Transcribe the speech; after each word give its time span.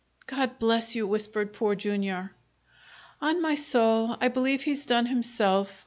"God 0.25 0.57
bless 0.57 0.95
you!" 0.95 1.05
whispered 1.05 1.53
Poor 1.53 1.75
Jr. 1.75 2.31
"On 3.21 3.39
my 3.39 3.53
soul, 3.53 4.15
I 4.19 4.29
believe 4.29 4.63
he's 4.63 4.87
done 4.87 5.05
himself. 5.05 5.79